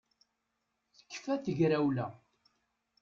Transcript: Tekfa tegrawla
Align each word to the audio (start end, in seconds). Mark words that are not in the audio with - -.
Tekfa 0.97 1.35
tegrawla 1.43 2.07